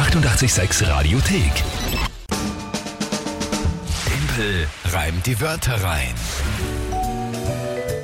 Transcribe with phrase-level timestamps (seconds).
[0.00, 1.52] 886 Radiothek.
[4.06, 6.14] Tempel reimt die Wörter rein.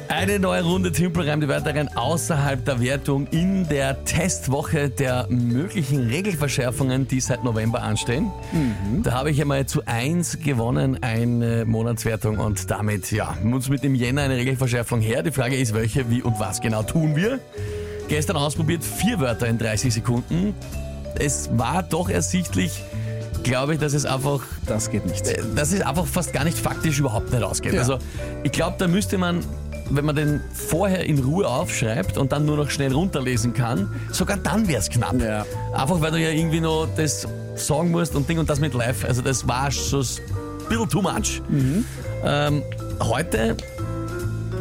[0.09, 5.27] Eine neue Runde Timpel reimt die Wörter rein außerhalb der Wertung in der Testwoche der
[5.31, 8.31] möglichen Regelverschärfungen, die seit November anstehen.
[9.03, 13.95] Da habe ich einmal zu eins gewonnen, eine Monatswertung und damit, ja, muss mit dem
[13.95, 15.23] Jänner eine Regelverschärfung her.
[15.23, 17.41] Die Frage ist, welche, wie und was genau tun wir?
[18.09, 20.55] Gestern ausprobiert, vier Wörter in 30 Sekunden.
[21.19, 22.83] Es war doch ersichtlich,
[23.43, 25.25] glaube ich, dass es einfach Das geht nicht.
[25.55, 27.75] dass es einfach fast gar nicht faktisch überhaupt nicht ausgeht.
[27.75, 27.81] Ja.
[27.81, 27.99] Also
[28.43, 29.41] ich glaube, da müsste man,
[29.91, 34.37] wenn man den vorher in Ruhe aufschreibt und dann nur noch schnell runterlesen kann, sogar
[34.37, 35.21] dann wäre es knapp.
[35.21, 35.45] Ja.
[35.75, 39.05] Einfach weil du ja irgendwie noch das sagen musst und Ding und das mit live.
[39.05, 41.41] Also das war schon ein bisschen too much.
[41.49, 41.85] Mhm.
[42.25, 42.63] Ähm,
[43.01, 43.57] heute,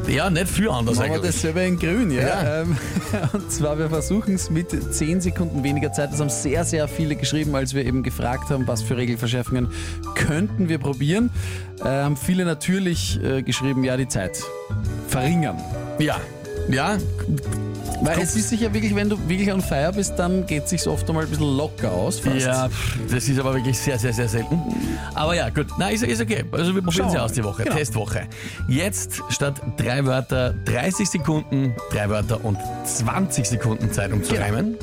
[0.07, 1.33] ja, nicht viel anders Machen wir eigentlich.
[1.33, 2.21] dasselbe in grün, ja.
[2.21, 2.61] Ja.
[2.61, 2.77] Ähm,
[3.33, 6.11] und zwar, wir versuchen es mit 10 Sekunden weniger Zeit.
[6.11, 9.69] Das haben sehr, sehr viele geschrieben, als wir eben gefragt haben, was für Regelverschärfungen
[10.15, 11.31] könnten wir probieren.
[11.79, 14.43] Äh, haben viele natürlich äh, geschrieben, ja, die Zeit
[15.07, 15.57] verringern.
[15.99, 16.19] Ja,
[16.69, 16.97] ja,
[18.01, 20.87] Weil es ist sicher wirklich, wenn du wirklich on fire bist, dann geht es sich
[20.87, 22.19] oft einmal ein bisschen locker aus.
[22.19, 22.45] Fast.
[22.45, 22.69] Ja,
[23.09, 24.61] das ist aber wirklich sehr, sehr, sehr selten.
[25.13, 25.67] Aber ja, gut.
[25.77, 26.43] Na, ist, ist okay.
[26.51, 27.43] Also wir probieren sie aus die.
[27.43, 27.63] Woche.
[27.63, 27.75] Genau.
[27.75, 28.23] Testwoche.
[28.67, 34.45] Jetzt statt drei Wörter 30 Sekunden, drei Wörter und 20 Sekunden Zeit, um zu Genau.
[34.45, 34.75] reimen.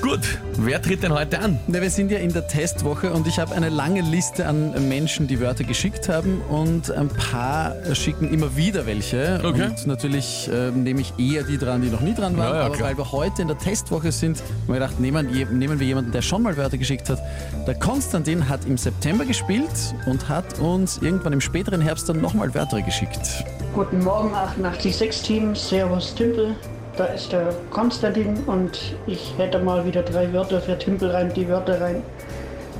[0.00, 0.20] Gut,
[0.56, 1.58] wer tritt denn heute an?
[1.66, 5.26] Na, wir sind ja in der Testwoche und ich habe eine lange Liste an Menschen,
[5.26, 9.40] die Wörter geschickt haben und ein paar schicken immer wieder welche.
[9.42, 9.64] Okay.
[9.66, 12.54] Und natürlich äh, nehme ich eher die dran, die noch nie dran waren.
[12.54, 12.90] Ja, ja, Aber klar.
[12.90, 15.26] weil wir heute in der Testwoche sind, haben wir gedacht, nehmen,
[15.58, 17.18] nehmen wir jemanden, der schon mal Wörter geschickt hat.
[17.66, 22.54] Der Konstantin hat im September gespielt und hat uns irgendwann im späteren Herbst dann nochmal
[22.54, 23.44] Wörter geschickt.
[23.74, 26.54] Guten Morgen 886 Team, Servus Timpel.
[26.98, 31.48] Da ist der Konstantin und ich hätte mal wieder drei Wörter für Timpel rein, die
[31.48, 32.02] Wörter rein.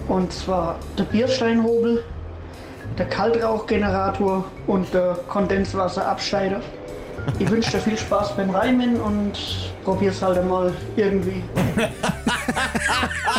[0.08, 2.02] Und zwar der Biersteinhobel,
[2.98, 6.60] der Kaltrauchgenerator und der Kondenswasserabscheider.
[7.38, 9.38] Ich wünsche dir viel Spaß beim Reimen und
[9.84, 11.44] probier's halt einmal irgendwie.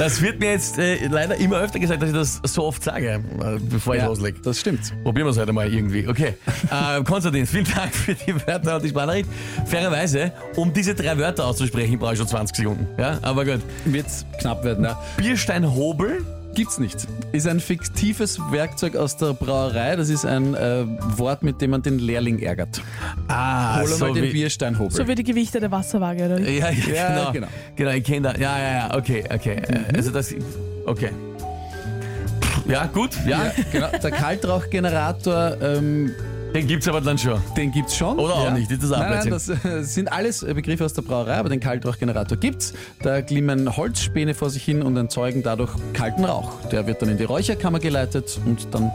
[0.00, 3.22] Das wird mir jetzt äh, leider immer öfter gesagt, dass ich das so oft sage,
[3.38, 4.38] äh, bevor ich loslege.
[4.42, 4.94] das stimmt.
[5.02, 6.08] Probieren wir es heute mal irgendwie.
[6.08, 6.36] Okay.
[6.70, 9.28] Äh, Konstantin, vielen Dank für die Wörter und die Sprachnachricht.
[9.66, 12.88] Fairerweise, um diese drei Wörter auszusprechen, brauche ich schon 20 Sekunden.
[12.96, 13.60] Ja, aber gut.
[13.84, 14.06] Wird
[14.40, 14.98] knapp werden, ja.
[15.18, 16.24] Biersteinhobel.
[16.54, 17.06] Gibt's nicht.
[17.32, 19.94] Ist ein fiktives Werkzeug aus der Brauerei.
[19.96, 20.84] Das ist ein äh,
[21.16, 22.82] Wort, mit dem man den Lehrling ärgert.
[23.28, 24.90] Ah, Hol so mal den wie, Biersteinhobel.
[24.96, 26.40] So wie die Gewichte der Wasserwaage, oder?
[26.40, 27.32] ja, ja, Ja, genau.
[27.32, 27.46] genau.
[27.76, 28.38] Genau, ich kenne da.
[28.38, 29.62] Ja, ja, ja, okay, okay.
[29.68, 30.34] Äh, Also das,
[30.86, 31.10] okay.
[32.68, 33.44] Ja, gut, ja.
[33.46, 33.88] Ja, genau.
[34.02, 36.10] Der Kaltrauchgenerator, ähm,
[36.54, 37.40] Den gibt's aber dann schon.
[37.56, 38.18] den gibt's schon.
[38.18, 38.50] Oder auch ja.
[38.50, 39.30] nicht, ist das nein, nein, Ableitung?
[39.30, 42.74] das äh, sind alles äh, Begriffe aus der Brauerei, aber den Kaltrauchgenerator gibt's.
[43.02, 46.50] Da glimmen Holzspäne vor sich hin und erzeugen dadurch kalten Rauch.
[46.70, 48.90] Der wird dann in die Räucherkammer geleitet und dann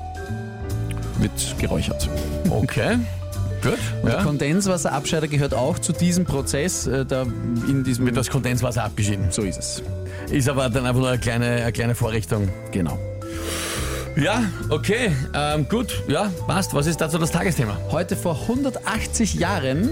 [1.19, 2.09] wird geräuchert.
[2.49, 2.97] Okay.
[3.63, 3.77] Gut.
[4.03, 4.23] Der Ja.
[4.23, 6.87] Kondenswasserabscheider gehört auch zu diesem Prozess.
[6.87, 7.23] Äh, da
[7.67, 9.31] in diesem Wird das Kondenswasser abgeschieden.
[9.31, 9.83] so ist es.
[10.29, 12.49] Ist aber dann einfach nur eine kleine, eine kleine Vorrichtung.
[12.71, 12.99] Genau.
[14.15, 15.11] Ja, okay.
[15.33, 16.73] Ähm, gut, ja, passt.
[16.73, 17.77] Was ist dazu das Tagesthema?
[17.91, 19.89] Heute vor 180 Jahren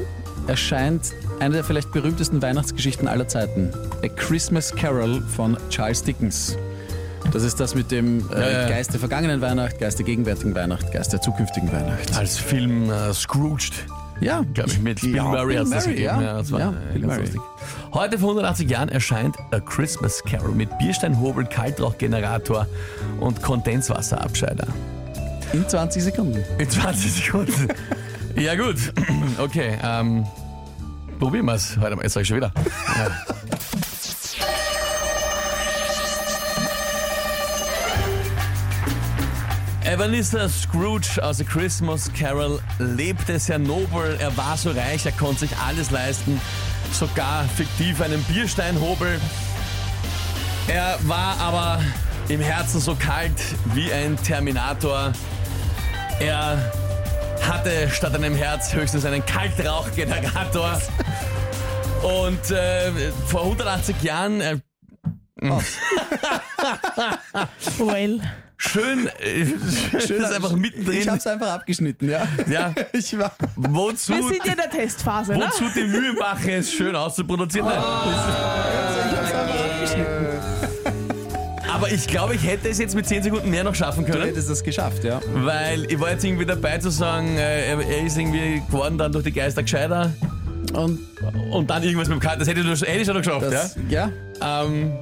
[0.48, 3.72] erscheint eine der vielleicht berühmtesten Weihnachtsgeschichten aller Zeiten.
[4.02, 6.58] A Christmas Carol von Charles Dickens.
[7.32, 8.70] Das ist das mit dem äh, Ja, ja.
[8.70, 12.16] Geist der vergangenen Weihnacht, Geist der gegenwärtigen Weihnacht, Geist der zukünftigen Weihnacht.
[12.16, 13.74] Als Film äh, Scrooged,
[14.24, 16.04] Ja, glaube ich, mit Bill Ja, Murray Bill Murray, gegeben.
[16.22, 16.38] ja.
[16.38, 17.20] das war Ja, Bill ganz Murray.
[17.22, 17.42] lustig.
[17.94, 22.66] Heute vor 180 Jahren erscheint A Christmas Carol mit Biersteinhobel, Kaltrauchgenerator
[23.20, 24.68] und Kondenswasserabscheider.
[25.52, 26.44] in 20 Sekunden.
[26.58, 27.68] In 20 Sekunden.
[28.36, 28.78] ja gut,
[29.40, 29.78] okay.
[29.84, 30.26] Ähm,
[31.20, 32.04] probieren wir es heute mal.
[32.04, 32.52] Jetzt sag ich schon wieder.
[32.98, 33.12] Ja.
[39.94, 45.42] Ebenezer Scrooge aus A Christmas Carol lebte sehr nobel, er war so reich, er konnte
[45.42, 46.42] sich alles leisten,
[46.92, 49.22] sogar fiktiv einen Biersteinhobel.
[50.68, 51.84] Er war aber
[52.28, 53.40] im Herzen so kalt
[53.76, 55.14] wie ein Terminator.
[56.20, 56.72] Er
[57.48, 60.82] hatte statt einem Herz höchstens einen Kaltrauchgenerator.
[62.02, 64.58] Und äh, vor 180 Jahren, äh,
[67.78, 68.22] Well.
[68.70, 69.46] Schön, äh,
[70.00, 71.00] schön ist einfach mittendrin.
[71.00, 72.28] Ich hab's einfach abgeschnitten, ja.
[72.50, 73.32] Ja, Ich war.
[73.56, 75.46] wozu, Wir sind ja in der Testphase, ne?
[75.46, 77.68] wozu die Mühe machen, es schön auszuproduzieren?
[77.68, 77.78] Nein.
[77.82, 80.28] Ich hab's einfach abgeschnitten.
[81.74, 84.26] Aber ich glaube, ich hätte es jetzt mit 10 Sekunden mehr noch schaffen Du können.
[84.26, 85.20] hättest das geschafft, ja.
[85.34, 89.24] Weil ich war jetzt irgendwie dabei zu sagen, äh, er ist irgendwie geworden dann durch
[89.26, 90.14] die Geister gescheiter
[90.74, 91.00] Und
[91.52, 92.40] und dann irgendwas mit dem Kalt.
[92.40, 94.12] Das hätte hätte ich schon noch geschafft, das, ja?
[94.42, 94.94] ja, Ähm,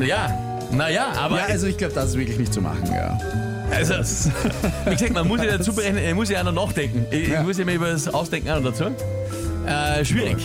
[0.00, 3.18] ja, naja, aber Ja, also ich glaube, das ist wirklich nicht zu machen, ja.
[3.70, 3.94] also,
[4.86, 7.06] wie gesagt, man muss ja dazu berechnen, man muss ja auch noch nachdenken.
[7.10, 7.40] Ich, Ja.
[7.40, 8.84] ich muss ja mir über das Ausdenken auch noch dazu.
[9.64, 10.38] Äh, schwierig.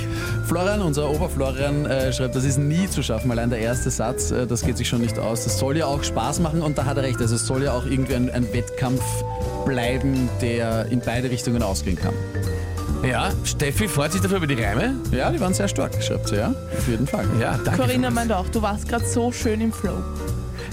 [0.47, 3.31] Florian, unser Oberflorian, äh, schreibt, das ist nie zu schaffen.
[3.31, 5.43] Allein der erste Satz, äh, das geht sich schon nicht aus.
[5.43, 7.19] Das soll ja auch Spaß machen und da hat er recht.
[7.19, 9.01] Also es soll ja auch irgendwie ein, ein Wettkampf
[9.65, 12.13] bleiben, der in beide Richtungen ausgehen kann.
[13.03, 14.95] Ja, Steffi freut sich dafür über die Reime.
[15.11, 16.53] Ja, die waren sehr stark, schreibt sie, ja.
[16.77, 17.25] Auf jeden Fall.
[17.39, 17.81] Ja, danke.
[17.83, 19.97] Corinna meint auch, du warst gerade so schön im Flow.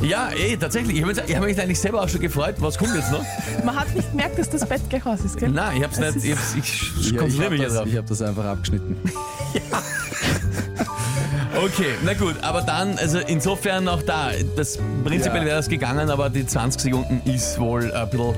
[0.02, 0.96] Ja, eh, tatsächlich.
[0.96, 2.56] Ich habe mich, ich hab mich eigentlich selber auch schon gefreut.
[2.58, 3.24] Was kommt jetzt noch?
[3.64, 5.50] Man hat nicht gemerkt, dass das Bett gleich aus ist, gell?
[5.50, 6.24] Nein, ich hab's Das nicht.
[6.26, 6.64] Ich, hab's, ich
[7.12, 7.88] Ja, ich konzentriere habe mich jetzt das, drauf.
[7.88, 8.96] ich hab das einfach abgeschnitten.
[11.56, 15.46] Okay, na gut, aber dann, also insofern auch da, das prinzipiell Ja.
[15.46, 18.34] wäre das gegangen, aber die 20 Sekunden ist wohl ein bisschen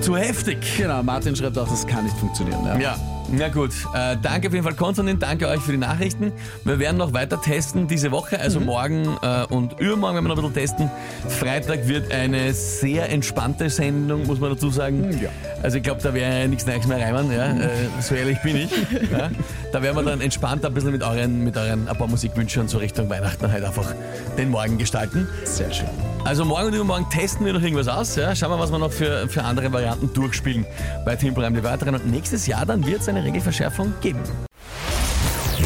[0.00, 0.58] zu heftig.
[0.76, 2.64] Genau, Martin schreibt auch, das kann nicht funktionieren.
[2.64, 2.78] Ja.
[2.78, 2.96] Ja,
[3.30, 3.70] na gut.
[3.94, 5.18] Äh, danke auf jeden Fall, Konstantin.
[5.18, 6.32] Danke euch für die Nachrichten.
[6.64, 10.44] Wir werden noch weiter testen diese Woche, also morgen äh, und übermorgen werden wir noch
[10.44, 10.90] ein bisschen testen.
[11.28, 15.10] Freitag wird eine sehr entspannte Sendung, muss man dazu sagen.
[15.22, 15.30] Ja.
[15.62, 17.52] Also ich glaube, da wäre nichts Neues mehr reimen, ja.
[17.52, 17.68] äh,
[18.00, 18.70] so ehrlich bin ich.
[19.10, 19.30] Ja.
[19.72, 22.78] Da werden wir dann entspannt ein bisschen mit euren, mit euren ein paar Musikwünschen so
[22.78, 23.94] Richtung Weihnachten halt einfach
[24.36, 25.28] den Morgen gestalten.
[25.44, 25.88] Sehr schön.
[26.24, 28.16] Also morgen und übermorgen testen wir noch irgendwas aus.
[28.16, 28.34] Ja?
[28.34, 30.64] Schauen wir, was wir noch für, für andere Varianten durchspielen
[31.04, 31.94] bei Timbrheim die Weiteren.
[31.94, 34.20] Und nächstes Jahr dann wird es eine Regelverschärfung geben.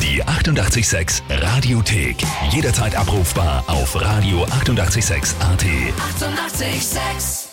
[0.03, 2.17] Die 886 Radiothek.
[2.51, 5.41] Jederzeit abrufbar auf radio886.at.
[5.41, 5.41] 886!
[5.41, 7.48] 886